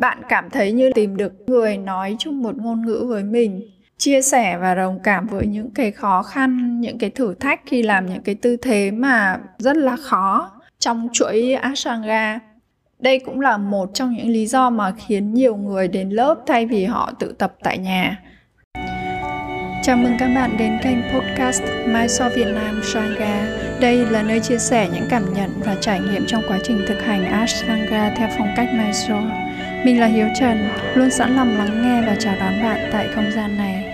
bạn 0.00 0.22
cảm 0.28 0.50
thấy 0.50 0.72
như 0.72 0.90
tìm 0.94 1.16
được 1.16 1.32
người 1.46 1.76
nói 1.76 2.16
chung 2.18 2.42
một 2.42 2.56
ngôn 2.56 2.86
ngữ 2.86 3.04
với 3.08 3.24
mình, 3.24 3.70
chia 3.98 4.22
sẻ 4.22 4.58
và 4.58 4.74
đồng 4.74 4.98
cảm 5.02 5.26
với 5.26 5.46
những 5.46 5.70
cái 5.70 5.90
khó 5.90 6.22
khăn, 6.22 6.80
những 6.80 6.98
cái 6.98 7.10
thử 7.10 7.34
thách 7.34 7.60
khi 7.66 7.82
làm 7.82 8.06
những 8.06 8.22
cái 8.22 8.34
tư 8.34 8.56
thế 8.56 8.90
mà 8.90 9.40
rất 9.58 9.76
là 9.76 9.96
khó 9.96 10.50
trong 10.78 11.08
chuỗi 11.12 11.52
ashtanga 11.52 12.40
đây 13.00 13.18
cũng 13.18 13.40
là 13.40 13.56
một 13.56 13.90
trong 13.94 14.14
những 14.14 14.28
lý 14.28 14.46
do 14.46 14.70
mà 14.70 14.92
khiến 14.98 15.34
nhiều 15.34 15.56
người 15.56 15.88
đến 15.88 16.10
lớp 16.10 16.34
thay 16.46 16.66
vì 16.66 16.84
họ 16.84 17.12
tự 17.18 17.32
tập 17.38 17.54
tại 17.62 17.78
nhà 17.78 18.22
Chào 19.82 19.96
mừng 19.96 20.16
các 20.18 20.28
bạn 20.34 20.56
đến 20.58 20.78
kênh 20.82 20.98
podcast 21.14 21.62
Mai 21.86 22.08
So 22.08 22.28
Việt 22.28 22.46
Nam 22.54 22.80
Sangha. 22.84 23.46
Đây 23.80 24.06
là 24.06 24.22
nơi 24.22 24.40
chia 24.40 24.58
sẻ 24.58 24.88
những 24.94 25.06
cảm 25.10 25.32
nhận 25.34 25.50
và 25.64 25.76
trải 25.80 26.00
nghiệm 26.00 26.26
trong 26.26 26.42
quá 26.48 26.58
trình 26.62 26.84
thực 26.86 27.02
hành 27.02 27.24
Ashtanga 27.24 28.14
theo 28.16 28.28
phong 28.38 28.48
cách 28.56 28.68
Mai 28.72 28.92
So. 28.92 29.20
Mình 29.84 30.00
là 30.00 30.06
Hiếu 30.06 30.26
Trần, 30.40 30.58
luôn 30.94 31.10
sẵn 31.10 31.36
lòng 31.36 31.56
lắng 31.56 31.82
nghe 31.82 32.06
và 32.06 32.16
chào 32.18 32.34
đón 32.40 32.62
bạn 32.62 32.88
tại 32.92 33.08
không 33.14 33.24
gian 33.34 33.56
này. 33.56 33.84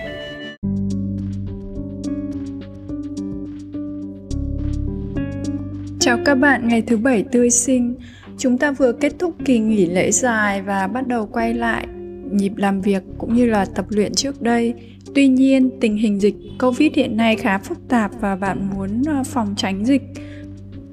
Chào 5.99 6.17
các 6.25 6.35
bạn 6.35 6.67
ngày 6.67 6.81
thứ 6.81 6.97
bảy 6.97 7.23
tươi 7.31 7.49
sinh. 7.49 7.95
Chúng 8.37 8.57
ta 8.57 8.71
vừa 8.71 8.91
kết 8.91 9.13
thúc 9.19 9.35
kỳ 9.45 9.59
nghỉ 9.59 9.85
lễ 9.85 10.11
dài 10.11 10.61
và 10.61 10.87
bắt 10.87 11.07
đầu 11.07 11.25
quay 11.25 11.53
lại 11.53 11.87
nhịp 12.31 12.51
làm 12.55 12.81
việc 12.81 13.03
cũng 13.17 13.35
như 13.35 13.45
là 13.45 13.65
tập 13.65 13.85
luyện 13.89 14.13
trước 14.13 14.41
đây. 14.41 14.73
Tuy 15.15 15.27
nhiên, 15.27 15.69
tình 15.81 15.97
hình 15.97 16.19
dịch 16.19 16.35
Covid 16.59 16.91
hiện 16.95 17.17
nay 17.17 17.35
khá 17.35 17.57
phức 17.57 17.77
tạp 17.89 18.11
và 18.21 18.35
bạn 18.35 18.69
muốn 18.73 19.01
ờ, 19.07 19.23
phòng 19.25 19.53
tránh 19.57 19.85
dịch 19.85 20.01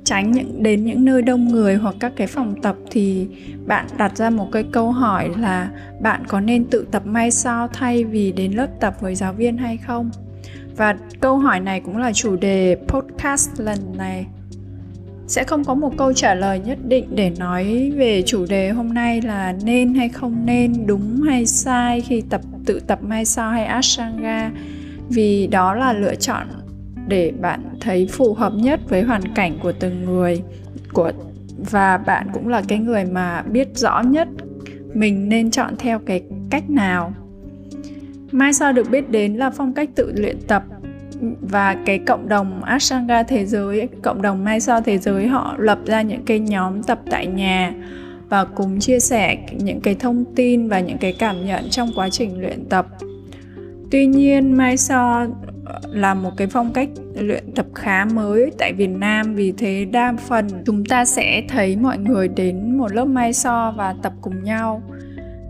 tránh 0.04 0.32
những, 0.32 0.62
đến 0.62 0.84
những 0.84 1.04
nơi 1.04 1.22
đông 1.22 1.48
người 1.48 1.74
hoặc 1.74 1.94
các 2.00 2.12
cái 2.16 2.26
phòng 2.26 2.54
tập 2.62 2.76
thì 2.90 3.28
bạn 3.66 3.86
đặt 3.98 4.16
ra 4.16 4.30
một 4.30 4.48
cái 4.52 4.64
câu 4.72 4.92
hỏi 4.92 5.30
là 5.38 5.70
bạn 6.00 6.22
có 6.28 6.40
nên 6.40 6.64
tự 6.64 6.86
tập 6.90 7.06
may 7.06 7.30
sao 7.30 7.68
thay 7.68 8.04
vì 8.04 8.32
đến 8.32 8.52
lớp 8.52 8.66
tập 8.80 8.96
với 9.00 9.14
giáo 9.14 9.32
viên 9.32 9.56
hay 9.56 9.76
không? 9.76 10.10
Và 10.76 10.96
câu 11.20 11.38
hỏi 11.38 11.60
này 11.60 11.80
cũng 11.80 11.96
là 11.96 12.12
chủ 12.12 12.36
đề 12.36 12.76
podcast 12.88 13.50
lần 13.60 13.78
này. 13.98 14.26
Sẽ 15.26 15.44
không 15.44 15.64
có 15.64 15.74
một 15.74 15.92
câu 15.96 16.12
trả 16.12 16.34
lời 16.34 16.58
nhất 16.58 16.78
định 16.88 17.04
để 17.14 17.32
nói 17.38 17.92
về 17.96 18.22
chủ 18.26 18.46
đề 18.48 18.70
hôm 18.70 18.94
nay 18.94 19.22
là 19.22 19.54
nên 19.64 19.94
hay 19.94 20.08
không 20.08 20.46
nên, 20.46 20.86
đúng 20.86 21.22
hay 21.22 21.46
sai 21.46 22.00
khi 22.00 22.22
tập, 22.30 22.40
tự 22.66 22.80
tập 22.80 22.98
may 23.02 23.24
sao 23.24 23.50
hay 23.50 23.64
ashtanga. 23.64 24.50
Vì 25.08 25.46
đó 25.46 25.74
là 25.74 25.92
lựa 25.92 26.14
chọn 26.14 26.46
để 27.08 27.32
bạn 27.40 27.60
thấy 27.80 28.08
phù 28.12 28.34
hợp 28.34 28.52
nhất 28.54 28.80
với 28.88 29.02
hoàn 29.02 29.22
cảnh 29.34 29.58
của 29.62 29.72
từng 29.72 30.04
người 30.04 30.42
của 30.92 31.12
và 31.70 31.96
bạn 31.96 32.26
cũng 32.32 32.48
là 32.48 32.62
cái 32.68 32.78
người 32.78 33.04
mà 33.04 33.42
biết 33.42 33.68
rõ 33.74 34.02
nhất 34.02 34.28
mình 34.94 35.28
nên 35.28 35.50
chọn 35.50 35.74
theo 35.78 35.98
cái 35.98 36.22
cách 36.50 36.70
nào 36.70 37.14
mai 38.32 38.52
sau 38.52 38.72
được 38.72 38.90
biết 38.90 39.10
đến 39.10 39.34
là 39.34 39.50
phong 39.50 39.72
cách 39.72 39.90
tự 39.94 40.12
luyện 40.16 40.36
tập 40.48 40.64
và 41.40 41.76
cái 41.86 41.98
cộng 41.98 42.28
đồng 42.28 42.64
Ashtanga 42.64 43.22
thế 43.22 43.46
giới, 43.46 43.88
cộng 44.02 44.22
đồng 44.22 44.44
Mai 44.44 44.60
So 44.60 44.80
thế 44.80 44.98
giới 44.98 45.26
họ 45.26 45.54
lập 45.58 45.78
ra 45.86 46.02
những 46.02 46.22
cái 46.24 46.38
nhóm 46.38 46.82
tập 46.82 47.00
tại 47.10 47.26
nhà 47.26 47.74
và 48.28 48.44
cùng 48.44 48.80
chia 48.80 49.00
sẻ 49.00 49.38
những 49.52 49.80
cái 49.80 49.94
thông 49.94 50.24
tin 50.36 50.68
và 50.68 50.80
những 50.80 50.98
cái 50.98 51.14
cảm 51.18 51.46
nhận 51.46 51.70
trong 51.70 51.90
quá 51.96 52.08
trình 52.10 52.40
luyện 52.40 52.64
tập. 52.68 52.86
Tuy 53.90 54.06
nhiên 54.06 54.56
Mai 54.56 54.76
So 54.76 55.26
là 55.90 56.14
một 56.14 56.30
cái 56.36 56.46
phong 56.46 56.72
cách 56.72 56.88
luyện 57.14 57.52
tập 57.54 57.66
khá 57.74 58.04
mới 58.04 58.50
tại 58.58 58.72
Việt 58.72 58.90
Nam. 58.90 59.34
Vì 59.34 59.52
thế 59.52 59.84
đa 59.84 60.14
phần 60.28 60.48
chúng 60.66 60.84
ta 60.84 61.04
sẽ 61.04 61.42
thấy 61.48 61.76
mọi 61.76 61.98
người 61.98 62.28
đến 62.28 62.78
một 62.78 62.92
lớp 62.92 63.04
mai 63.04 63.32
so 63.32 63.74
và 63.76 63.94
tập 64.02 64.12
cùng 64.20 64.44
nhau. 64.44 64.82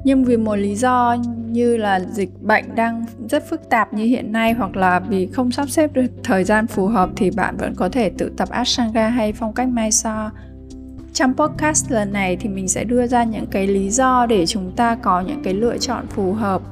Nhưng 0.05 0.25
vì 0.25 0.37
một 0.37 0.57
lý 0.57 0.75
do 0.75 1.17
như 1.47 1.77
là 1.77 2.01
dịch 2.01 2.43
bệnh 2.43 2.75
đang 2.75 3.05
rất 3.31 3.49
phức 3.51 3.71
tạp 3.71 3.95
như 3.95 4.05
hiện 4.05 4.33
nay 4.33 4.53
hoặc 4.53 4.77
là 4.77 5.01
vì 5.01 5.27
không 5.27 5.51
sắp 5.51 5.71
xếp 5.71 5.93
được 5.93 6.07
thời 6.25 6.45
gian 6.45 6.67
phù 6.67 6.87
hợp 6.87 7.11
thì 7.17 7.31
bạn 7.31 7.57
vẫn 7.57 7.75
có 7.75 7.89
thể 7.89 8.11
tự 8.19 8.33
tập 8.37 8.49
Ashtanga 8.51 9.09
hay 9.09 9.33
phong 9.33 9.53
cách 9.53 9.69
mai 9.69 9.93
so. 9.93 10.31
Trong 11.13 11.35
podcast 11.35 11.91
lần 11.91 12.13
này 12.13 12.37
thì 12.37 12.49
mình 12.49 12.69
sẽ 12.69 12.85
đưa 12.85 13.07
ra 13.07 13.25
những 13.25 13.47
cái 13.47 13.67
lý 13.67 13.91
do 13.91 14.27
để 14.27 14.47
chúng 14.47 14.73
ta 14.77 14.95
có 14.95 15.21
những 15.21 15.43
cái 15.43 15.55
lựa 15.55 15.79
chọn 15.79 16.07
phù 16.07 16.33
hợp 16.33 16.63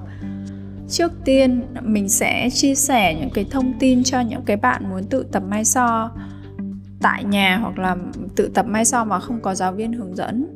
trước 0.92 1.12
tiên 1.24 1.62
mình 1.82 2.08
sẽ 2.08 2.48
chia 2.50 2.74
sẻ 2.74 3.14
những 3.14 3.30
cái 3.34 3.46
thông 3.50 3.72
tin 3.78 4.04
cho 4.04 4.20
những 4.20 4.42
cái 4.42 4.56
bạn 4.56 4.90
muốn 4.90 5.04
tự 5.04 5.26
tập 5.32 5.42
mai 5.48 5.64
so. 5.64 6.10
Tại 7.00 7.24
nhà 7.24 7.58
hoặc 7.62 7.78
là 7.78 7.96
tự 8.36 8.50
tập 8.54 8.66
mai 8.66 8.84
so 8.84 9.04
mà 9.04 9.18
không 9.18 9.40
có 9.40 9.54
giáo 9.54 9.72
viên 9.72 9.92
hướng 9.92 10.16
dẫn. 10.16 10.46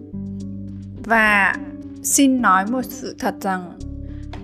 Và 1.05 1.57
xin 2.03 2.43
nói 2.43 2.67
một 2.67 2.85
sự 2.85 3.17
thật 3.19 3.35
rằng 3.41 3.79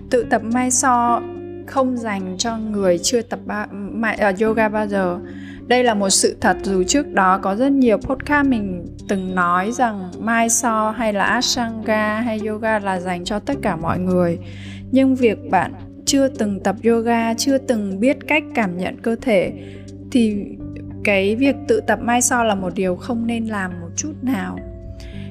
tự 0.09 0.23
tập 0.29 0.41
mai 0.43 0.71
so 0.71 1.21
không 1.67 1.97
dành 1.97 2.35
cho 2.37 2.57
người 2.57 2.97
chưa 2.97 3.21
tập 3.21 3.39
ba, 3.45 3.65
mai, 3.71 4.13
uh, 4.15 4.21
à, 4.21 4.33
yoga 4.41 4.69
bao 4.69 4.87
giờ. 4.87 5.19
Đây 5.67 5.83
là 5.83 5.93
một 5.93 6.09
sự 6.09 6.35
thật 6.41 6.57
dù 6.63 6.83
trước 6.83 7.07
đó 7.13 7.37
có 7.37 7.55
rất 7.55 7.71
nhiều 7.71 7.97
podcast 7.97 8.47
mình 8.47 8.85
từng 9.07 9.35
nói 9.35 9.71
rằng 9.71 10.11
mai 10.19 10.49
so 10.49 10.91
hay 10.91 11.13
là 11.13 11.23
ashtanga 11.23 12.21
hay 12.21 12.39
yoga 12.39 12.79
là 12.79 12.99
dành 12.99 13.23
cho 13.25 13.39
tất 13.39 13.53
cả 13.61 13.75
mọi 13.75 13.99
người 13.99 14.39
nhưng 14.93 15.15
việc 15.15 15.37
bạn 15.49 15.73
chưa 16.05 16.27
từng 16.27 16.59
tập 16.59 16.75
yoga, 16.83 17.33
chưa 17.33 17.57
từng 17.57 17.99
biết 17.99 18.17
cách 18.27 18.43
cảm 18.55 18.77
nhận 18.77 18.97
cơ 19.01 19.15
thể, 19.21 19.53
thì 20.11 20.45
cái 21.03 21.35
việc 21.35 21.55
tự 21.67 21.81
tập 21.87 21.99
mai 22.01 22.21
so 22.21 22.43
là 22.43 22.55
một 22.55 22.73
điều 22.75 22.95
không 22.95 23.27
nên 23.27 23.45
làm 23.45 23.71
một 23.81 23.89
chút 23.95 24.13
nào. 24.21 24.59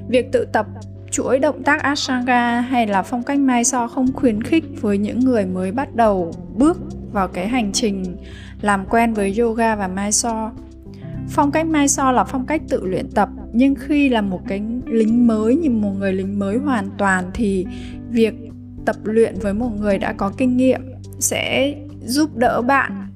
Việc 0.08 0.32
tự 0.32 0.44
tập 0.52 0.66
chuỗi 1.10 1.38
động 1.38 1.62
tác 1.62 1.82
ashtanga 1.82 2.60
hay 2.60 2.86
là 2.86 3.02
phong 3.02 3.22
cách 3.22 3.38
mai 3.38 3.64
so 3.64 3.88
không 3.88 4.12
khuyến 4.12 4.42
khích 4.42 4.64
với 4.80 4.98
những 4.98 5.20
người 5.20 5.46
mới 5.46 5.72
bắt 5.72 5.94
đầu 5.94 6.32
bước 6.56 6.78
vào 7.12 7.28
cái 7.28 7.48
hành 7.48 7.72
trình 7.72 8.16
làm 8.60 8.86
quen 8.86 9.14
với 9.14 9.38
yoga 9.38 9.76
và 9.76 9.88
mai 9.88 10.12
so 10.12 10.52
phong 11.28 11.50
cách 11.50 11.66
mai 11.66 11.88
so 11.88 12.12
là 12.12 12.24
phong 12.24 12.46
cách 12.46 12.62
tự 12.68 12.86
luyện 12.86 13.10
tập, 13.14 13.28
nhưng 13.52 13.74
khi 13.74 14.08
là 14.08 14.20
một 14.20 14.40
cái 14.48 14.62
lính 14.86 15.26
mới, 15.26 15.56
như 15.56 15.70
một 15.70 15.92
người 15.98 16.12
lính 16.12 16.38
mới 16.38 16.56
hoàn 16.56 16.88
toàn, 16.98 17.24
thì 17.34 17.66
việc 18.10 18.34
tập 18.84 18.96
luyện 19.04 19.34
với 19.40 19.54
một 19.54 19.70
người 19.80 19.98
đã 19.98 20.12
có 20.12 20.32
kinh 20.36 20.56
nghiệm 20.56 20.80
sẽ 21.18 21.74
giúp 22.04 22.36
đỡ 22.36 22.62
bạn 22.62 23.06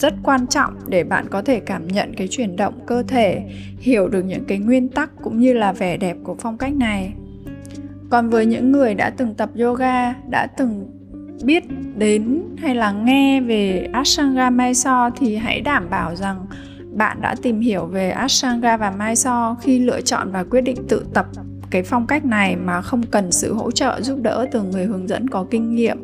rất 0.00 0.14
quan 0.22 0.46
trọng 0.46 0.74
để 0.86 1.04
bạn 1.04 1.26
có 1.30 1.42
thể 1.42 1.60
cảm 1.60 1.88
nhận 1.88 2.14
cái 2.14 2.28
chuyển 2.28 2.56
động 2.56 2.80
cơ 2.86 3.02
thể, 3.02 3.42
hiểu 3.78 4.08
được 4.08 4.22
những 4.22 4.44
cái 4.44 4.58
nguyên 4.58 4.88
tắc 4.88 5.10
cũng 5.22 5.40
như 5.40 5.52
là 5.52 5.72
vẻ 5.72 5.96
đẹp 5.96 6.16
của 6.24 6.36
phong 6.38 6.58
cách 6.58 6.76
này. 6.76 7.12
Còn 8.10 8.30
với 8.30 8.46
những 8.46 8.72
người 8.72 8.94
đã 8.94 9.10
từng 9.10 9.34
tập 9.34 9.50
yoga, 9.58 10.12
đã 10.30 10.46
từng 10.56 10.86
biết 11.44 11.64
đến 11.96 12.42
hay 12.58 12.74
là 12.74 12.92
nghe 12.92 13.40
về 13.40 13.88
ashtanga 13.92 14.50
mysore 14.50 15.10
thì 15.18 15.36
hãy 15.36 15.60
đảm 15.60 15.90
bảo 15.90 16.16
rằng 16.16 16.46
bạn 16.92 17.20
đã 17.20 17.34
tìm 17.42 17.60
hiểu 17.60 17.86
về 17.86 18.10
ashtanga 18.10 18.76
và 18.76 18.90
mysore 18.90 19.54
khi 19.62 19.78
lựa 19.78 20.00
chọn 20.00 20.32
và 20.32 20.44
quyết 20.44 20.60
định 20.60 20.88
tự 20.88 21.06
tập 21.14 21.26
cái 21.70 21.82
phong 21.82 22.06
cách 22.06 22.24
này 22.24 22.56
mà 22.56 22.82
không 22.82 23.02
cần 23.02 23.32
sự 23.32 23.54
hỗ 23.54 23.70
trợ 23.70 24.00
giúp 24.00 24.18
đỡ 24.22 24.46
từ 24.52 24.62
người 24.62 24.84
hướng 24.84 25.08
dẫn 25.08 25.28
có 25.28 25.46
kinh 25.50 25.74
nghiệm. 25.74 25.98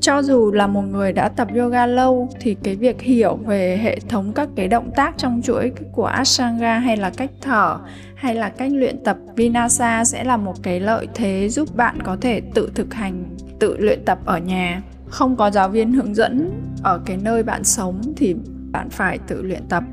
Cho 0.00 0.22
dù 0.22 0.52
là 0.52 0.66
một 0.66 0.82
người 0.82 1.12
đã 1.12 1.28
tập 1.28 1.48
yoga 1.56 1.86
lâu 1.86 2.28
thì 2.40 2.56
cái 2.62 2.76
việc 2.76 3.00
hiểu 3.00 3.36
về 3.46 3.78
hệ 3.82 3.98
thống 4.08 4.32
các 4.34 4.48
cái 4.56 4.68
động 4.68 4.90
tác 4.96 5.14
trong 5.18 5.40
chuỗi 5.44 5.72
của 5.92 6.06
ashtanga 6.06 6.78
hay 6.78 6.96
là 6.96 7.10
cách 7.10 7.30
thở 7.40 7.78
hay 8.14 8.34
là 8.34 8.48
cách 8.48 8.70
luyện 8.74 9.04
tập 9.04 9.16
vinasa 9.36 10.04
sẽ 10.04 10.24
là 10.24 10.36
một 10.36 10.62
cái 10.62 10.80
lợi 10.80 11.08
thế 11.14 11.48
giúp 11.48 11.76
bạn 11.76 12.02
có 12.02 12.16
thể 12.20 12.40
tự 12.54 12.70
thực 12.74 12.94
hành, 12.94 13.24
tự 13.58 13.76
luyện 13.78 14.04
tập 14.04 14.18
ở 14.24 14.38
nhà. 14.38 14.82
Không 15.08 15.36
có 15.36 15.50
giáo 15.50 15.68
viên 15.68 15.92
hướng 15.92 16.14
dẫn 16.14 16.50
ở 16.82 17.00
cái 17.06 17.16
nơi 17.22 17.42
bạn 17.42 17.64
sống 17.64 18.00
thì 18.16 18.36
bạn 18.70 18.90
phải 18.90 19.18
tự 19.18 19.42
luyện 19.42 19.62
tập 19.68 19.84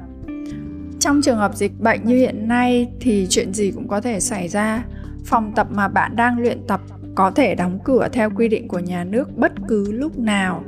trong 1.04 1.22
trường 1.22 1.38
hợp 1.38 1.56
dịch 1.56 1.80
bệnh 1.80 2.06
như 2.06 2.16
hiện 2.16 2.48
nay 2.48 2.88
thì 3.00 3.28
chuyện 3.30 3.54
gì 3.54 3.72
cũng 3.72 3.88
có 3.88 4.02
thể 4.02 4.20
xảy 4.20 4.48
ra. 4.48 4.84
Phòng 5.26 5.52
tập 5.56 5.68
mà 5.72 5.88
bạn 5.88 6.16
đang 6.16 6.40
luyện 6.40 6.68
tập 6.68 6.82
có 7.16 7.32
thể 7.32 7.56
đóng 7.56 7.80
cửa 7.84 8.08
theo 8.12 8.30
quy 8.30 8.48
định 8.48 8.68
của 8.68 8.80
nhà 8.80 9.04
nước 9.04 9.38
bất 9.38 9.52
cứ 9.68 9.92
lúc 9.92 10.20
nào. 10.20 10.64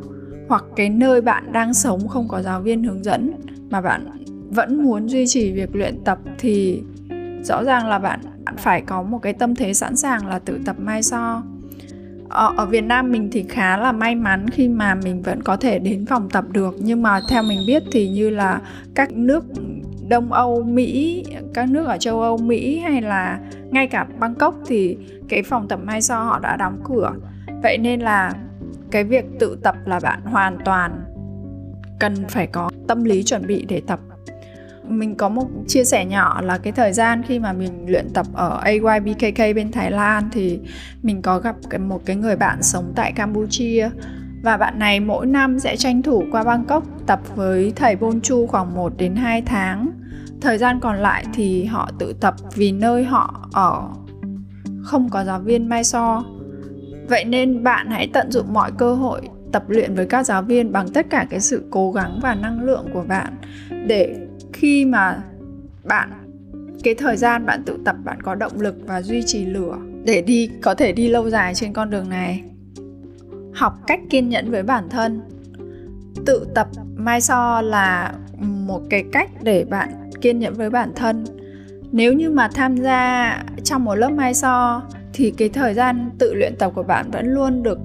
Hoặc 0.49 0.63
cái 0.75 0.89
nơi 0.89 1.21
bạn 1.21 1.51
đang 1.51 1.73
sống 1.73 2.07
không 2.07 2.27
có 2.27 2.41
giáo 2.41 2.61
viên 2.61 2.83
hướng 2.83 3.03
dẫn 3.03 3.31
mà 3.69 3.81
bạn 3.81 4.07
vẫn 4.49 4.83
muốn 4.83 5.09
duy 5.09 5.27
trì 5.27 5.51
việc 5.51 5.75
luyện 5.75 6.03
tập 6.03 6.19
thì 6.39 6.83
rõ 7.43 7.63
ràng 7.63 7.87
là 7.87 7.99
bạn 7.99 8.19
bạn 8.45 8.55
phải 8.57 8.81
có 8.81 9.03
một 9.03 9.19
cái 9.21 9.33
tâm 9.33 9.55
thế 9.55 9.73
sẵn 9.73 9.95
sàng 9.95 10.27
là 10.27 10.39
tự 10.39 10.59
tập 10.65 10.75
mai 10.79 11.03
so. 11.03 11.43
Ở, 12.29 12.53
ở 12.57 12.65
Việt 12.65 12.83
Nam 12.83 13.11
mình 13.11 13.29
thì 13.31 13.45
khá 13.49 13.77
là 13.77 13.91
may 13.91 14.15
mắn 14.15 14.49
khi 14.49 14.67
mà 14.67 14.95
mình 14.95 15.21
vẫn 15.21 15.43
có 15.43 15.57
thể 15.57 15.79
đến 15.79 16.05
phòng 16.05 16.29
tập 16.29 16.45
được. 16.51 16.75
Nhưng 16.79 17.01
mà 17.01 17.21
theo 17.29 17.43
mình 17.43 17.59
biết 17.67 17.83
thì 17.91 18.09
như 18.09 18.29
là 18.29 18.61
các 18.95 19.11
nước 19.11 19.45
Đông 20.07 20.33
Âu, 20.33 20.63
Mỹ, 20.63 21.23
các 21.53 21.69
nước 21.69 21.85
ở 21.85 21.97
châu 21.97 22.21
Âu, 22.21 22.37
Mỹ 22.37 22.79
hay 22.79 23.01
là 23.01 23.39
ngay 23.71 23.87
cả 23.87 24.07
Bangkok 24.19 24.55
thì 24.67 24.97
cái 25.29 25.43
phòng 25.43 25.67
tập 25.67 25.79
mai 25.83 26.01
so 26.01 26.23
họ 26.23 26.39
đã 26.39 26.57
đóng 26.57 26.79
cửa. 26.83 27.13
Vậy 27.63 27.77
nên 27.77 27.99
là 27.99 28.33
cái 28.91 29.03
việc 29.03 29.25
tự 29.39 29.57
tập 29.63 29.75
là 29.85 29.99
bạn 29.99 30.21
hoàn 30.21 30.57
toàn 30.65 31.03
cần 31.99 32.15
phải 32.29 32.47
có 32.47 32.69
tâm 32.87 33.03
lý 33.03 33.23
chuẩn 33.23 33.47
bị 33.47 33.65
để 33.69 33.81
tập. 33.87 33.99
mình 34.87 35.15
có 35.15 35.29
một 35.29 35.47
chia 35.67 35.83
sẻ 35.83 36.05
nhỏ 36.05 36.41
là 36.41 36.57
cái 36.57 36.73
thời 36.73 36.93
gian 36.93 37.23
khi 37.27 37.39
mà 37.39 37.53
mình 37.53 37.85
luyện 37.87 38.09
tập 38.13 38.25
ở 38.33 38.59
AYBKK 38.63 39.37
bên 39.55 39.71
Thái 39.71 39.91
Lan 39.91 40.29
thì 40.31 40.59
mình 41.01 41.21
có 41.21 41.39
gặp 41.39 41.55
một 41.79 42.01
cái 42.05 42.15
người 42.15 42.35
bạn 42.35 42.63
sống 42.63 42.93
tại 42.95 43.11
Campuchia 43.11 43.89
và 44.45 44.57
bạn 44.57 44.79
này 44.79 44.99
mỗi 44.99 45.25
năm 45.25 45.59
sẽ 45.59 45.77
tranh 45.77 46.01
thủ 46.01 46.23
qua 46.31 46.43
Bangkok 46.43 46.83
tập 47.07 47.19
với 47.35 47.73
thầy 47.75 47.95
Bonchu 47.95 48.47
khoảng 48.47 48.75
1 48.75 48.93
đến 48.97 49.15
2 49.15 49.41
tháng. 49.41 49.91
Thời 50.41 50.57
gian 50.57 50.79
còn 50.79 50.97
lại 50.97 51.25
thì 51.33 51.65
họ 51.65 51.89
tự 51.99 52.13
tập 52.21 52.35
vì 52.55 52.71
nơi 52.71 53.03
họ 53.03 53.49
ở 53.53 53.81
không 54.83 55.09
có 55.09 55.23
giáo 55.23 55.39
viên 55.39 55.69
mai 55.69 55.83
so. 55.83 56.23
Vậy 57.09 57.25
nên 57.25 57.63
bạn 57.63 57.87
hãy 57.89 58.09
tận 58.13 58.31
dụng 58.31 58.53
mọi 58.53 58.71
cơ 58.77 58.95
hội 58.95 59.21
tập 59.51 59.63
luyện 59.67 59.95
với 59.95 60.05
các 60.05 60.23
giáo 60.23 60.41
viên 60.41 60.71
bằng 60.71 60.89
tất 60.93 61.05
cả 61.09 61.27
cái 61.29 61.39
sự 61.39 61.63
cố 61.69 61.91
gắng 61.91 62.19
và 62.21 62.35
năng 62.35 62.63
lượng 62.63 62.85
của 62.93 63.03
bạn 63.07 63.33
để 63.87 64.15
khi 64.53 64.85
mà 64.85 65.17
bạn, 65.83 66.09
cái 66.83 66.95
thời 66.95 67.17
gian 67.17 67.45
bạn 67.45 67.63
tự 67.65 67.77
tập 67.85 67.95
bạn 68.03 68.21
có 68.21 68.35
động 68.35 68.61
lực 68.61 68.75
và 68.87 69.01
duy 69.01 69.23
trì 69.25 69.45
lửa 69.45 69.77
để 70.03 70.21
đi, 70.21 70.49
có 70.61 70.75
thể 70.75 70.91
đi 70.91 71.07
lâu 71.07 71.29
dài 71.29 71.55
trên 71.55 71.73
con 71.73 71.89
đường 71.89 72.09
này 72.09 72.43
học 73.55 73.73
cách 73.87 73.99
kiên 74.09 74.29
nhẫn 74.29 74.51
với 74.51 74.63
bản 74.63 74.89
thân. 74.89 75.21
Tự 76.25 76.47
tập 76.55 76.67
mai 76.95 77.21
so 77.21 77.61
là 77.61 78.13
một 78.41 78.81
cái 78.89 79.03
cách 79.11 79.29
để 79.43 79.65
bạn 79.69 79.89
kiên 80.21 80.39
nhẫn 80.39 80.53
với 80.53 80.69
bản 80.69 80.91
thân. 80.95 81.25
Nếu 81.91 82.13
như 82.13 82.29
mà 82.29 82.49
tham 82.53 82.77
gia 82.77 83.43
trong 83.63 83.85
một 83.85 83.95
lớp 83.95 84.09
mai 84.09 84.33
so 84.33 84.83
thì 85.13 85.31
cái 85.31 85.49
thời 85.49 85.73
gian 85.73 86.09
tự 86.19 86.33
luyện 86.33 86.55
tập 86.59 86.71
của 86.75 86.83
bạn 86.83 87.11
vẫn 87.11 87.27
luôn 87.27 87.63
được 87.63 87.79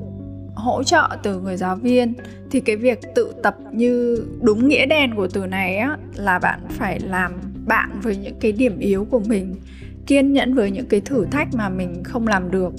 hỗ 0.54 0.82
trợ 0.82 1.08
từ 1.22 1.40
người 1.40 1.56
giáo 1.56 1.76
viên. 1.76 2.14
Thì 2.50 2.60
cái 2.60 2.76
việc 2.76 3.00
tự 3.14 3.34
tập 3.42 3.56
như 3.72 4.24
đúng 4.40 4.68
nghĩa 4.68 4.86
đen 4.86 5.14
của 5.14 5.28
từ 5.28 5.46
này 5.46 5.76
á 5.76 5.96
là 6.14 6.38
bạn 6.38 6.60
phải 6.68 7.00
làm 7.00 7.32
bạn 7.66 7.90
với 8.02 8.16
những 8.16 8.34
cái 8.40 8.52
điểm 8.52 8.78
yếu 8.78 9.06
của 9.10 9.20
mình, 9.20 9.54
kiên 10.06 10.32
nhẫn 10.32 10.54
với 10.54 10.70
những 10.70 10.86
cái 10.86 11.00
thử 11.00 11.26
thách 11.30 11.48
mà 11.54 11.68
mình 11.68 12.04
không 12.04 12.26
làm 12.26 12.50
được 12.50 12.72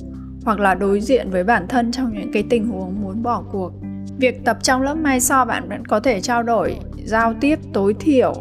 hoặc 0.45 0.59
là 0.59 0.75
đối 0.75 1.01
diện 1.01 1.29
với 1.29 1.43
bản 1.43 1.67
thân 1.67 1.91
trong 1.91 2.13
những 2.13 2.31
cái 2.31 2.43
tình 2.49 2.67
huống 2.67 3.01
muốn 3.01 3.23
bỏ 3.23 3.43
cuộc. 3.51 3.71
Việc 4.17 4.45
tập 4.45 4.57
trong 4.63 4.81
lớp 4.81 4.95
mai 4.95 5.19
so 5.19 5.45
bạn 5.45 5.69
vẫn 5.69 5.85
có 5.85 5.99
thể 5.99 6.21
trao 6.21 6.43
đổi, 6.43 6.77
giao 7.05 7.33
tiếp, 7.41 7.59
tối 7.73 7.95
thiểu, 7.99 8.33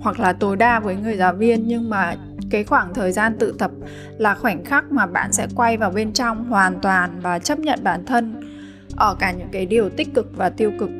hoặc 0.00 0.20
là 0.20 0.32
tối 0.32 0.56
đa 0.56 0.80
với 0.80 0.96
người 0.96 1.16
giáo 1.16 1.34
viên, 1.34 1.68
nhưng 1.68 1.90
mà 1.90 2.16
cái 2.50 2.64
khoảng 2.64 2.94
thời 2.94 3.12
gian 3.12 3.36
tự 3.38 3.54
tập 3.58 3.70
là 4.18 4.34
khoảnh 4.34 4.64
khắc 4.64 4.92
mà 4.92 5.06
bạn 5.06 5.32
sẽ 5.32 5.46
quay 5.54 5.76
vào 5.76 5.90
bên 5.90 6.12
trong 6.12 6.44
hoàn 6.44 6.80
toàn 6.80 7.20
và 7.22 7.38
chấp 7.38 7.58
nhận 7.58 7.78
bản 7.82 8.06
thân 8.06 8.40
ở 8.96 9.14
cả 9.18 9.32
những 9.32 9.48
cái 9.52 9.66
điều 9.66 9.88
tích 9.88 10.14
cực 10.14 10.36
và 10.36 10.48
tiêu 10.50 10.72
cực. 10.78 10.90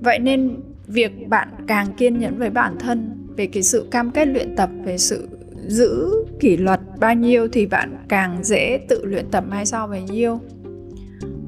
Vậy 0.00 0.18
nên 0.18 0.56
việc 0.86 1.28
bạn 1.28 1.48
càng 1.66 1.92
kiên 1.92 2.18
nhẫn 2.18 2.38
với 2.38 2.50
bản 2.50 2.76
thân 2.78 3.26
về 3.36 3.46
cái 3.46 3.62
sự 3.62 3.88
cam 3.90 4.10
kết 4.10 4.28
luyện 4.28 4.56
tập, 4.56 4.70
về 4.84 4.98
sự 4.98 5.28
giữ 5.70 6.10
kỷ 6.40 6.56
luật 6.56 6.80
bao 7.00 7.14
nhiêu 7.14 7.48
thì 7.52 7.66
bạn 7.66 8.04
càng 8.08 8.44
dễ 8.44 8.80
tự 8.88 9.04
luyện 9.04 9.30
tập 9.30 9.44
mai 9.48 9.66
sau 9.66 9.86
bấy 9.86 10.02
nhiêu. 10.02 10.40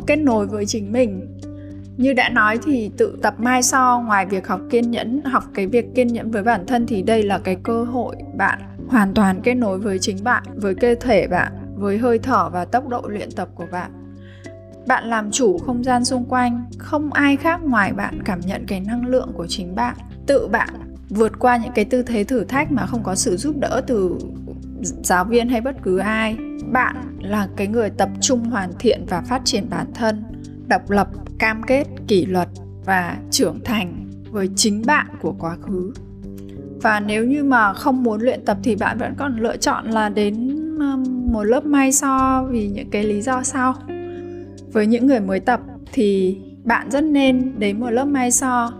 Kết 0.07 0.17
nối 0.17 0.47
với 0.47 0.67
chính 0.67 0.93
mình. 0.93 1.39
Như 1.97 2.13
đã 2.13 2.29
nói 2.29 2.59
thì 2.65 2.91
tự 2.97 3.19
tập 3.23 3.35
mai 3.39 3.63
so 3.63 4.03
ngoài 4.07 4.27
việc 4.27 4.47
học 4.47 4.61
kiên 4.71 4.91
nhẫn, 4.91 5.23
học 5.25 5.45
cái 5.55 5.67
việc 5.67 5.95
kiên 5.95 6.07
nhẫn 6.07 6.31
với 6.31 6.43
bản 6.43 6.67
thân 6.67 6.87
thì 6.87 7.03
đây 7.03 7.23
là 7.23 7.39
cái 7.39 7.57
cơ 7.63 7.85
hội 7.85 8.17
bạn 8.37 8.59
hoàn 8.89 9.15
toàn 9.15 9.41
kết 9.43 9.55
nối 9.55 9.79
với 9.79 9.99
chính 9.99 10.17
bạn, 10.25 10.43
với 10.55 10.75
cơ 10.75 10.95
thể 11.01 11.27
bạn, 11.27 11.53
với 11.77 11.99
hơi 11.99 12.19
thở 12.19 12.51
và 12.53 12.65
tốc 12.65 12.89
độ 12.89 13.03
luyện 13.07 13.31
tập 13.31 13.49
của 13.55 13.67
bạn. 13.73 13.91
Bạn 14.87 15.05
làm 15.05 15.31
chủ 15.31 15.59
không 15.59 15.85
gian 15.85 16.05
xung 16.05 16.25
quanh, 16.25 16.65
không 16.79 17.13
ai 17.13 17.37
khác 17.37 17.61
ngoài 17.63 17.93
bạn 17.93 18.23
cảm 18.25 18.41
nhận 18.41 18.67
cái 18.67 18.81
năng 18.81 19.07
lượng 19.07 19.33
của 19.35 19.47
chính 19.47 19.75
bạn. 19.75 19.97
Tự 20.27 20.49
bạn 20.49 20.69
vượt 21.14 21.38
qua 21.38 21.56
những 21.56 21.73
cái 21.75 21.85
tư 21.85 22.03
thế 22.03 22.25
thử 22.25 22.44
thách 22.44 22.73
mà 22.73 22.87
không 22.87 23.03
có 23.03 23.14
sự 23.14 23.37
giúp 23.37 23.56
đỡ 23.59 23.82
từ 23.87 24.19
giáo 24.82 25.25
viên 25.25 25.49
hay 25.49 25.61
bất 25.61 25.76
cứ 25.82 25.99
ai. 25.99 26.37
Bạn 26.73 26.97
là 27.20 27.49
cái 27.56 27.67
người 27.67 27.91
tập 27.91 28.09
trung 28.20 28.44
hoàn 28.44 28.70
thiện 28.79 29.06
và 29.09 29.20
phát 29.20 29.43
triển 29.44 29.70
bản 29.70 29.87
thân, 29.94 30.23
độc 30.67 30.91
lập, 30.91 31.09
cam 31.38 31.62
kết, 31.62 31.85
kỷ 32.09 32.26
luật 32.26 32.49
và 32.85 33.17
trưởng 33.31 33.61
thành 33.64 34.11
với 34.31 34.49
chính 34.56 34.82
bạn 34.87 35.06
của 35.20 35.35
quá 35.38 35.56
khứ. 35.62 35.93
Và 36.82 37.00
nếu 37.00 37.25
như 37.25 37.44
mà 37.44 37.73
không 37.73 38.03
muốn 38.03 38.20
luyện 38.20 38.44
tập 38.44 38.59
thì 38.62 38.76
bạn 38.76 38.99
vẫn 38.99 39.14
còn 39.19 39.41
lựa 39.41 39.56
chọn 39.56 39.91
là 39.91 40.09
đến 40.09 40.59
một 41.32 41.43
lớp 41.43 41.64
may 41.64 41.93
so 41.93 42.44
vì 42.50 42.69
những 42.69 42.91
cái 42.91 43.05
lý 43.05 43.23
do 43.23 43.43
sau. 43.43 43.75
Với 44.73 44.87
những 44.87 45.06
người 45.06 45.20
mới 45.20 45.41
tập 45.41 45.61
thì 45.93 46.38
bạn 46.64 46.91
rất 46.91 47.05
nên 47.05 47.53
đến 47.59 47.81
một 47.81 47.91
lớp 47.91 48.05
may 48.05 48.31
so 48.31 48.73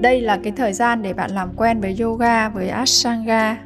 đây 0.00 0.20
là 0.20 0.38
cái 0.42 0.52
thời 0.56 0.72
gian 0.72 1.02
để 1.02 1.12
bạn 1.12 1.30
làm 1.30 1.48
quen 1.56 1.80
với 1.80 1.96
yoga, 2.00 2.48
với 2.48 2.68
ashtanga. 2.68 3.58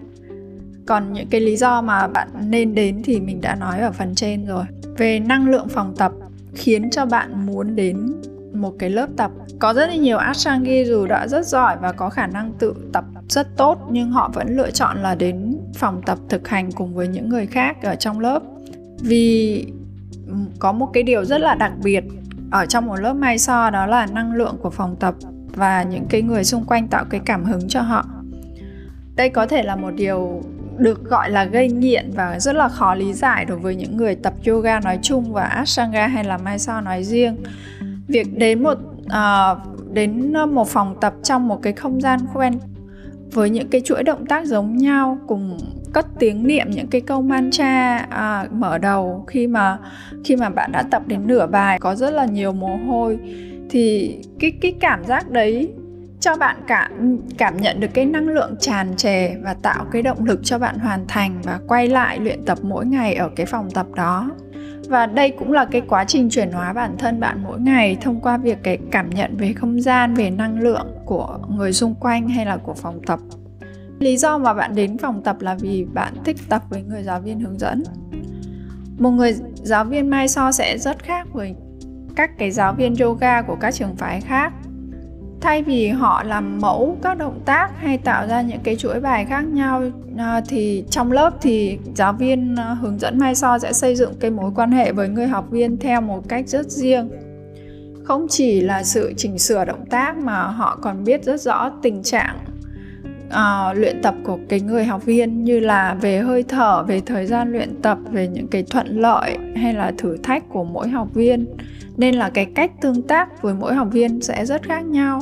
Còn 0.86 1.12
những 1.12 1.26
cái 1.30 1.40
lý 1.40 1.56
do 1.56 1.82
mà 1.82 2.06
bạn 2.06 2.28
nên 2.48 2.74
đến 2.74 3.00
thì 3.04 3.20
mình 3.20 3.40
đã 3.40 3.54
nói 3.54 3.80
ở 3.80 3.92
phần 3.92 4.14
trên 4.14 4.46
rồi. 4.46 4.64
Về 4.96 5.18
năng 5.18 5.48
lượng 5.48 5.68
phòng 5.68 5.94
tập 5.96 6.12
khiến 6.54 6.90
cho 6.90 7.06
bạn 7.06 7.46
muốn 7.46 7.76
đến 7.76 8.12
một 8.54 8.72
cái 8.78 8.90
lớp 8.90 9.08
tập. 9.16 9.30
Có 9.58 9.74
rất 9.74 9.86
là 9.86 9.94
nhiều 9.94 10.18
ashtanga 10.18 10.84
dù 10.86 11.06
đã 11.06 11.28
rất 11.28 11.46
giỏi 11.46 11.76
và 11.82 11.92
có 11.92 12.08
khả 12.08 12.26
năng 12.26 12.52
tự 12.58 12.74
tập 12.92 13.04
rất 13.28 13.56
tốt, 13.56 13.78
nhưng 13.90 14.10
họ 14.10 14.30
vẫn 14.34 14.56
lựa 14.56 14.70
chọn 14.70 15.02
là 15.02 15.14
đến 15.14 15.56
phòng 15.74 16.02
tập 16.06 16.18
thực 16.28 16.48
hành 16.48 16.72
cùng 16.72 16.94
với 16.94 17.08
những 17.08 17.28
người 17.28 17.46
khác 17.46 17.82
ở 17.82 17.94
trong 17.94 18.20
lớp. 18.20 18.42
Vì 19.00 19.66
có 20.58 20.72
một 20.72 20.90
cái 20.92 21.02
điều 21.02 21.24
rất 21.24 21.38
là 21.38 21.54
đặc 21.54 21.72
biệt 21.82 22.04
ở 22.50 22.66
trong 22.66 22.86
một 22.86 22.96
lớp 22.96 23.12
mai 23.12 23.38
so 23.38 23.70
đó 23.70 23.86
là 23.86 24.06
năng 24.06 24.32
lượng 24.32 24.56
của 24.62 24.70
phòng 24.70 24.96
tập 25.00 25.14
và 25.54 25.82
những 25.82 26.06
cái 26.08 26.22
người 26.22 26.44
xung 26.44 26.64
quanh 26.64 26.88
tạo 26.88 27.04
cái 27.04 27.20
cảm 27.24 27.44
hứng 27.44 27.68
cho 27.68 27.80
họ. 27.80 28.06
Đây 29.16 29.28
có 29.28 29.46
thể 29.46 29.62
là 29.62 29.76
một 29.76 29.90
điều 29.90 30.42
được 30.78 31.04
gọi 31.04 31.30
là 31.30 31.44
gây 31.44 31.68
nghiện 31.68 32.10
và 32.14 32.40
rất 32.40 32.56
là 32.56 32.68
khó 32.68 32.94
lý 32.94 33.12
giải 33.12 33.44
đối 33.44 33.58
với 33.58 33.76
những 33.76 33.96
người 33.96 34.14
tập 34.14 34.34
yoga 34.46 34.80
nói 34.80 34.98
chung 35.02 35.32
và 35.32 35.44
ashtanga 35.44 36.06
hay 36.06 36.24
là 36.24 36.38
mai 36.38 36.58
so 36.58 36.80
nói 36.80 37.04
riêng. 37.04 37.36
Việc 38.08 38.38
đến 38.38 38.62
một 38.62 38.78
uh, 39.04 39.58
đến 39.92 40.32
một 40.50 40.68
phòng 40.68 40.96
tập 41.00 41.14
trong 41.22 41.48
một 41.48 41.62
cái 41.62 41.72
không 41.72 42.00
gian 42.00 42.20
quen 42.34 42.58
với 43.32 43.50
những 43.50 43.68
cái 43.68 43.80
chuỗi 43.84 44.02
động 44.02 44.26
tác 44.26 44.46
giống 44.46 44.76
nhau 44.76 45.18
cùng 45.26 45.58
cất 45.92 46.06
tiếng 46.18 46.46
niệm 46.46 46.66
những 46.70 46.86
cái 46.86 47.00
câu 47.00 47.22
mantra 47.22 47.98
à, 47.98 48.46
mở 48.52 48.78
đầu 48.78 49.24
khi 49.28 49.46
mà 49.46 49.78
khi 50.24 50.36
mà 50.36 50.48
bạn 50.48 50.72
đã 50.72 50.82
tập 50.82 51.02
đến 51.06 51.26
nửa 51.26 51.46
bài 51.46 51.78
có 51.80 51.94
rất 51.94 52.10
là 52.10 52.24
nhiều 52.24 52.52
mồ 52.52 52.76
hôi 52.76 53.18
thì 53.72 54.18
cái 54.38 54.50
cái 54.50 54.74
cảm 54.80 55.04
giác 55.04 55.30
đấy 55.30 55.72
cho 56.20 56.36
bạn 56.36 56.56
cảm 56.66 57.18
cảm 57.38 57.56
nhận 57.56 57.80
được 57.80 57.88
cái 57.94 58.04
năng 58.04 58.28
lượng 58.28 58.54
tràn 58.60 58.96
trề 58.96 59.34
và 59.36 59.54
tạo 59.54 59.84
cái 59.92 60.02
động 60.02 60.24
lực 60.24 60.40
cho 60.44 60.58
bạn 60.58 60.78
hoàn 60.78 61.06
thành 61.08 61.40
và 61.42 61.60
quay 61.68 61.88
lại 61.88 62.18
luyện 62.18 62.44
tập 62.44 62.58
mỗi 62.62 62.86
ngày 62.86 63.14
ở 63.14 63.30
cái 63.36 63.46
phòng 63.46 63.70
tập 63.70 63.86
đó. 63.94 64.30
Và 64.88 65.06
đây 65.06 65.30
cũng 65.30 65.52
là 65.52 65.64
cái 65.64 65.80
quá 65.88 66.04
trình 66.04 66.30
chuyển 66.30 66.52
hóa 66.52 66.72
bản 66.72 66.96
thân 66.98 67.20
bạn 67.20 67.42
mỗi 67.42 67.60
ngày 67.60 67.96
thông 68.00 68.20
qua 68.20 68.36
việc 68.36 68.58
cái 68.62 68.78
cảm 68.90 69.10
nhận 69.10 69.36
về 69.36 69.52
không 69.52 69.80
gian, 69.80 70.14
về 70.14 70.30
năng 70.30 70.60
lượng 70.60 70.86
của 71.04 71.38
người 71.48 71.72
xung 71.72 71.94
quanh 71.94 72.28
hay 72.28 72.46
là 72.46 72.56
của 72.56 72.74
phòng 72.74 73.00
tập. 73.06 73.20
Lý 73.98 74.16
do 74.16 74.38
mà 74.38 74.54
bạn 74.54 74.74
đến 74.74 74.98
phòng 74.98 75.22
tập 75.24 75.36
là 75.40 75.54
vì 75.60 75.84
bạn 75.94 76.12
thích 76.24 76.36
tập 76.48 76.62
với 76.70 76.82
người 76.82 77.02
giáo 77.02 77.20
viên 77.20 77.40
hướng 77.40 77.58
dẫn. 77.58 77.82
Một 78.98 79.10
người 79.10 79.34
giáo 79.54 79.84
viên 79.84 80.10
mai 80.10 80.28
so 80.28 80.52
sẽ 80.52 80.78
rất 80.78 81.02
khác 81.02 81.26
với 81.32 81.54
các 82.16 82.38
cái 82.38 82.50
giáo 82.50 82.74
viên 82.74 82.94
yoga 82.96 83.42
của 83.42 83.56
các 83.60 83.74
trường 83.74 83.96
phái 83.96 84.20
khác. 84.20 84.52
Thay 85.40 85.62
vì 85.62 85.88
họ 85.88 86.22
làm 86.22 86.58
mẫu 86.60 86.98
các 87.02 87.18
động 87.18 87.40
tác 87.44 87.70
hay 87.78 87.98
tạo 87.98 88.26
ra 88.26 88.42
những 88.42 88.60
cái 88.62 88.76
chuỗi 88.76 89.00
bài 89.00 89.24
khác 89.24 89.40
nhau 89.40 89.82
à, 90.18 90.40
thì 90.48 90.84
trong 90.90 91.12
lớp 91.12 91.30
thì 91.40 91.78
giáo 91.94 92.12
viên 92.12 92.56
à, 92.56 92.76
hướng 92.80 92.98
dẫn 92.98 93.18
mai 93.18 93.34
so 93.34 93.58
sẽ 93.58 93.72
xây 93.72 93.96
dựng 93.96 94.14
cái 94.20 94.30
mối 94.30 94.50
quan 94.54 94.72
hệ 94.72 94.92
với 94.92 95.08
người 95.08 95.26
học 95.26 95.50
viên 95.50 95.76
theo 95.78 96.00
một 96.00 96.28
cách 96.28 96.48
rất 96.48 96.70
riêng. 96.70 97.10
Không 98.04 98.26
chỉ 98.28 98.60
là 98.60 98.82
sự 98.82 99.12
chỉnh 99.16 99.38
sửa 99.38 99.64
động 99.64 99.86
tác 99.86 100.16
mà 100.16 100.42
họ 100.42 100.78
còn 100.82 101.04
biết 101.04 101.24
rất 101.24 101.40
rõ 101.40 101.70
tình 101.82 102.02
trạng 102.02 102.38
uh, 103.32 103.78
luyện 103.78 104.02
tập 104.02 104.14
của 104.24 104.38
cái 104.48 104.60
người 104.60 104.84
học 104.84 105.04
viên 105.04 105.44
như 105.44 105.60
là 105.60 105.94
về 105.94 106.18
hơi 106.18 106.42
thở 106.42 106.82
về 106.82 107.00
thời 107.06 107.26
gian 107.26 107.52
luyện 107.52 107.82
tập 107.82 107.98
về 108.10 108.28
những 108.28 108.48
cái 108.48 108.62
thuận 108.62 109.00
lợi 109.00 109.38
hay 109.56 109.74
là 109.74 109.92
thử 109.98 110.16
thách 110.22 110.48
của 110.48 110.64
mỗi 110.64 110.88
học 110.88 111.08
viên. 111.14 111.46
Nên 111.96 112.14
là 112.14 112.30
cái 112.30 112.46
cách 112.54 112.70
tương 112.80 113.02
tác 113.02 113.42
với 113.42 113.54
mỗi 113.54 113.74
học 113.74 113.88
viên 113.92 114.20
sẽ 114.20 114.46
rất 114.46 114.62
khác 114.62 114.84
nhau. 114.84 115.20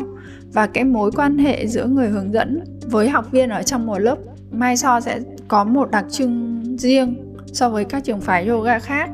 Và 0.52 0.66
cái 0.66 0.84
mối 0.84 1.10
quan 1.12 1.38
hệ 1.38 1.66
giữa 1.66 1.86
người 1.86 2.08
hướng 2.08 2.32
dẫn 2.32 2.64
với 2.82 3.08
học 3.08 3.32
viên 3.32 3.50
ở 3.50 3.62
trong 3.62 3.86
một 3.86 3.98
lớp 3.98 4.18
mai 4.52 4.76
so 4.76 5.00
sẽ 5.00 5.20
có 5.48 5.64
một 5.64 5.90
đặc 5.90 6.04
trưng 6.10 6.62
riêng 6.78 7.16
so 7.46 7.68
với 7.68 7.84
các 7.84 8.04
trường 8.04 8.20
phái 8.20 8.46
yoga 8.46 8.78
khác. 8.78 9.10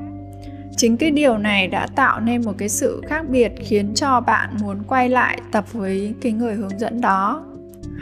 Chính 0.77 0.97
cái 0.97 1.11
điều 1.11 1.39
này 1.39 1.67
đã 1.67 1.87
tạo 1.97 2.21
nên 2.21 2.45
một 2.45 2.53
cái 2.59 2.69
sự 2.69 3.03
khác 3.07 3.29
biệt 3.29 3.53
khiến 3.59 3.95
cho 3.95 4.21
bạn 4.21 4.51
muốn 4.63 4.79
quay 4.87 5.09
lại 5.09 5.41
tập 5.53 5.73
với 5.73 6.15
cái 6.21 6.33
người 6.33 6.55
hướng 6.55 6.79
dẫn 6.79 7.01
đó 7.01 7.45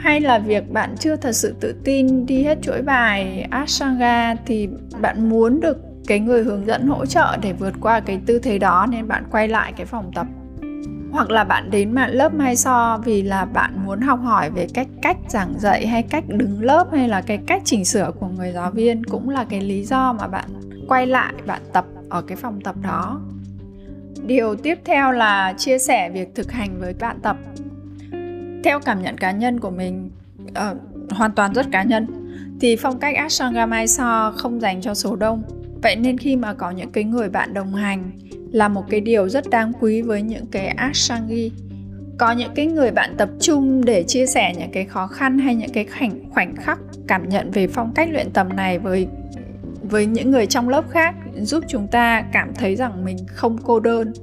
hay 0.05 0.21
là 0.21 0.39
việc 0.39 0.71
bạn 0.71 0.95
chưa 0.99 1.15
thật 1.15 1.31
sự 1.31 1.55
tự 1.59 1.75
tin 1.83 2.25
đi 2.25 2.43
hết 2.43 2.57
chuỗi 2.61 2.81
bài 2.81 3.47
Ashtanga 3.51 4.35
thì 4.45 4.69
bạn 5.01 5.29
muốn 5.29 5.59
được 5.59 5.77
cái 6.07 6.19
người 6.19 6.43
hướng 6.43 6.65
dẫn 6.65 6.87
hỗ 6.87 7.05
trợ 7.05 7.37
để 7.41 7.53
vượt 7.53 7.73
qua 7.81 7.99
cái 7.99 8.19
tư 8.25 8.39
thế 8.39 8.57
đó 8.57 8.85
nên 8.89 9.07
bạn 9.07 9.23
quay 9.31 9.47
lại 9.47 9.73
cái 9.77 9.85
phòng 9.85 10.11
tập? 10.15 10.27
Hoặc 11.11 11.29
là 11.29 11.43
bạn 11.43 11.71
đến 11.71 11.91
mạng 11.91 12.09
lớp 12.13 12.33
mai 12.33 12.55
so 12.55 13.01
vì 13.05 13.21
là 13.21 13.45
bạn 13.45 13.85
muốn 13.85 14.01
học 14.01 14.19
hỏi 14.23 14.49
về 14.49 14.67
cách 14.73 14.87
cách 15.01 15.17
giảng 15.27 15.53
dạy 15.59 15.87
hay 15.87 16.03
cách 16.03 16.23
đứng 16.27 16.63
lớp 16.63 16.87
hay 16.91 17.07
là 17.07 17.21
cái 17.21 17.39
cách 17.47 17.61
chỉnh 17.65 17.85
sửa 17.85 18.11
của 18.19 18.27
người 18.27 18.51
giáo 18.51 18.71
viên 18.71 19.03
cũng 19.03 19.29
là 19.29 19.45
cái 19.49 19.61
lý 19.61 19.83
do 19.83 20.13
mà 20.13 20.27
bạn 20.27 20.45
quay 20.87 21.07
lại, 21.07 21.33
bạn 21.45 21.61
tập 21.73 21.85
ở 22.09 22.21
cái 22.21 22.37
phòng 22.37 22.61
tập 22.61 22.75
đó. 22.83 23.21
Điều 24.25 24.55
tiếp 24.55 24.79
theo 24.85 25.11
là 25.11 25.53
chia 25.57 25.79
sẻ 25.79 26.09
việc 26.09 26.35
thực 26.35 26.51
hành 26.51 26.79
với 26.79 26.93
bạn 26.99 27.19
tập 27.21 27.37
theo 28.65 28.79
cảm 28.79 29.01
nhận 29.01 29.17
cá 29.17 29.31
nhân 29.31 29.59
của 29.59 29.69
mình 29.69 30.09
uh, 30.47 31.11
hoàn 31.11 31.31
toàn 31.31 31.53
rất 31.53 31.65
cá 31.71 31.83
nhân 31.83 32.07
thì 32.61 32.75
phong 32.75 32.99
cách 32.99 33.15
Ashtanga 33.15 33.65
Mysore 33.65 34.31
không 34.37 34.61
dành 34.61 34.81
cho 34.81 34.93
số 34.93 35.15
đông. 35.15 35.43
Vậy 35.83 35.95
nên 35.95 36.17
khi 36.17 36.35
mà 36.35 36.53
có 36.53 36.71
những 36.71 36.91
cái 36.91 37.03
người 37.03 37.29
bạn 37.29 37.53
đồng 37.53 37.73
hành 37.73 38.11
là 38.51 38.67
một 38.67 38.83
cái 38.89 39.01
điều 39.01 39.29
rất 39.29 39.49
đáng 39.49 39.71
quý 39.79 40.01
với 40.01 40.21
những 40.21 40.45
cái 40.45 40.67
Ashtangi 40.67 41.51
có 42.17 42.31
những 42.31 42.51
cái 42.55 42.65
người 42.65 42.91
bạn 42.91 43.15
tập 43.17 43.29
trung 43.39 43.85
để 43.85 44.03
chia 44.03 44.25
sẻ 44.25 44.53
những 44.57 44.71
cái 44.71 44.85
khó 44.85 45.07
khăn 45.07 45.37
hay 45.39 45.55
những 45.55 45.71
cái 45.73 45.85
khoảnh 45.85 46.29
khoảnh 46.29 46.55
khắc 46.55 46.79
cảm 47.07 47.29
nhận 47.29 47.51
về 47.51 47.67
phong 47.67 47.93
cách 47.93 48.09
luyện 48.11 48.31
tập 48.31 48.47
này 48.55 48.79
với 48.79 49.07
với 49.81 50.05
những 50.05 50.31
người 50.31 50.45
trong 50.45 50.69
lớp 50.69 50.89
khác 50.89 51.15
giúp 51.41 51.63
chúng 51.67 51.87
ta 51.87 52.23
cảm 52.31 52.53
thấy 52.55 52.75
rằng 52.75 53.05
mình 53.05 53.17
không 53.27 53.57
cô 53.63 53.79
đơn 53.79 54.13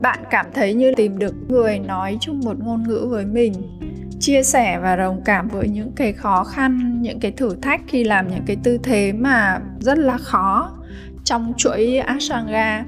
bạn 0.00 0.18
cảm 0.30 0.46
thấy 0.54 0.74
như 0.74 0.92
tìm 0.96 1.18
được 1.18 1.34
người 1.48 1.78
nói 1.78 2.18
chung 2.20 2.40
một 2.44 2.56
ngôn 2.58 2.82
ngữ 2.82 3.06
với 3.10 3.26
mình, 3.26 3.52
chia 4.20 4.42
sẻ 4.42 4.78
và 4.82 4.96
đồng 4.96 5.22
cảm 5.24 5.48
với 5.48 5.68
những 5.68 5.92
cái 5.92 6.12
khó 6.12 6.44
khăn, 6.44 7.02
những 7.02 7.20
cái 7.20 7.30
thử 7.30 7.56
thách 7.62 7.80
khi 7.86 8.04
làm 8.04 8.28
những 8.28 8.44
cái 8.46 8.56
tư 8.62 8.78
thế 8.82 9.12
mà 9.12 9.60
rất 9.80 9.98
là 9.98 10.18
khó 10.18 10.72
trong 11.24 11.52
chuỗi 11.56 11.96
ashtanga 11.96 12.84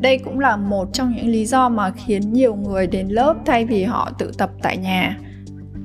đây 0.00 0.18
cũng 0.18 0.38
là 0.38 0.56
một 0.56 0.88
trong 0.92 1.12
những 1.16 1.28
lý 1.28 1.46
do 1.46 1.68
mà 1.68 1.90
khiến 1.90 2.32
nhiều 2.32 2.54
người 2.54 2.86
đến 2.86 3.08
lớp 3.08 3.34
thay 3.46 3.64
vì 3.64 3.84
họ 3.84 4.10
tự 4.18 4.32
tập 4.38 4.50
tại 4.62 4.76
nhà. 4.76 5.18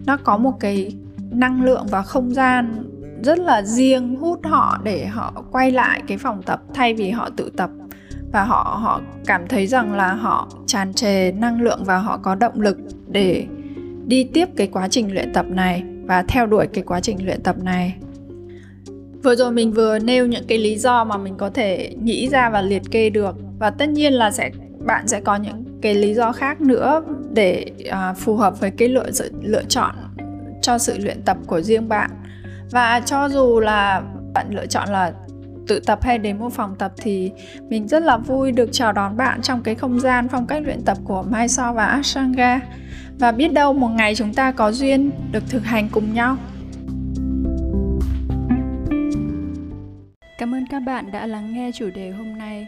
Nó 0.05 0.17
có 0.17 0.37
một 0.37 0.53
cái 0.59 0.91
năng 1.31 1.63
lượng 1.63 1.85
và 1.89 2.01
không 2.01 2.31
gian 2.31 2.89
rất 3.23 3.39
là 3.39 3.61
riêng 3.61 4.15
hút 4.15 4.39
họ 4.43 4.79
để 4.83 5.05
họ 5.05 5.43
quay 5.51 5.71
lại 5.71 6.01
cái 6.07 6.17
phòng 6.17 6.41
tập 6.43 6.61
thay 6.73 6.93
vì 6.93 7.09
họ 7.09 7.29
tự 7.37 7.51
tập 7.57 7.69
và 8.33 8.43
họ 8.43 8.79
họ 8.81 9.01
cảm 9.25 9.47
thấy 9.47 9.67
rằng 9.67 9.93
là 9.93 10.13
họ 10.13 10.47
tràn 10.67 10.93
trề 10.93 11.31
năng 11.31 11.61
lượng 11.61 11.83
và 11.83 11.97
họ 11.97 12.17
có 12.17 12.35
động 12.35 12.61
lực 12.61 12.77
để 13.07 13.45
đi 14.05 14.23
tiếp 14.23 14.49
cái 14.55 14.67
quá 14.67 14.87
trình 14.87 15.13
luyện 15.13 15.33
tập 15.33 15.45
này 15.49 15.83
và 16.05 16.23
theo 16.27 16.45
đuổi 16.45 16.67
cái 16.73 16.83
quá 16.83 16.99
trình 16.99 17.25
luyện 17.25 17.43
tập 17.43 17.55
này. 17.63 17.95
Vừa 19.23 19.35
rồi 19.35 19.51
mình 19.51 19.71
vừa 19.71 19.99
nêu 19.99 20.27
những 20.27 20.47
cái 20.47 20.57
lý 20.57 20.77
do 20.77 21.03
mà 21.03 21.17
mình 21.17 21.35
có 21.37 21.49
thể 21.49 21.95
nghĩ 22.01 22.29
ra 22.29 22.49
và 22.49 22.61
liệt 22.61 22.81
kê 22.91 23.09
được. 23.09 23.35
Và 23.59 23.69
tất 23.69 23.89
nhiên 23.89 24.13
là 24.13 24.31
sẽ 24.31 24.51
bạn 24.85 25.07
sẽ 25.07 25.21
có 25.21 25.35
những 25.35 25.63
cái 25.81 25.93
lý 25.93 26.13
do 26.13 26.31
khác 26.31 26.61
nữa 26.61 27.01
để 27.33 27.71
à, 27.89 28.13
phù 28.13 28.35
hợp 28.35 28.59
với 28.59 28.71
cái 28.71 28.87
lựa 28.87 29.09
lựa 29.41 29.63
chọn 29.63 29.95
cho 30.61 30.77
sự 30.77 30.97
luyện 30.97 31.21
tập 31.21 31.37
của 31.47 31.61
riêng 31.61 31.89
bạn. 31.89 32.11
Và 32.71 33.01
cho 33.05 33.29
dù 33.29 33.59
là 33.59 34.01
bạn 34.33 34.47
lựa 34.49 34.65
chọn 34.65 34.89
là 34.89 35.13
tự 35.67 35.79
tập 35.79 35.99
hay 36.01 36.17
đến 36.17 36.39
một 36.39 36.53
phòng 36.53 36.75
tập 36.79 36.91
thì 36.97 37.31
mình 37.69 37.87
rất 37.87 38.03
là 38.03 38.17
vui 38.17 38.51
được 38.51 38.69
chào 38.71 38.91
đón 38.91 39.17
bạn 39.17 39.41
trong 39.41 39.63
cái 39.63 39.75
không 39.75 39.99
gian 39.99 40.27
phong 40.27 40.47
cách 40.47 40.63
luyện 40.65 40.81
tập 40.81 40.97
của 41.03 41.23
Mysore 41.23 41.71
và 41.75 41.85
Ashtanga 41.85 42.59
và 43.19 43.31
biết 43.31 43.53
đâu 43.53 43.73
một 43.73 43.89
ngày 43.89 44.15
chúng 44.15 44.33
ta 44.33 44.51
có 44.51 44.71
duyên 44.71 45.11
được 45.31 45.43
thực 45.49 45.63
hành 45.63 45.89
cùng 45.91 46.13
nhau. 46.13 46.37
Cảm 50.37 50.53
ơn 50.53 50.65
các 50.69 50.79
bạn 50.79 51.11
đã 51.11 51.25
lắng 51.25 51.53
nghe 51.53 51.71
chủ 51.73 51.89
đề 51.95 52.11
hôm 52.11 52.37
nay. 52.37 52.67